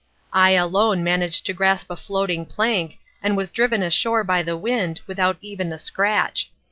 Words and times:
I 0.33 0.53
alone 0.53 1.03
managed 1.03 1.45
to 1.45 1.53
grasp 1.53 1.91
a 1.91 1.95
floating 1.95 2.43
plank, 2.47 2.97
and 3.21 3.37
was 3.37 3.51
driven 3.51 3.83
ashore 3.83 4.23
by 4.23 4.41
the 4.41 4.57
wind, 4.57 4.99
without 5.05 5.37
even 5.41 5.71
a 5.71 5.77
scratch. 5.77 6.49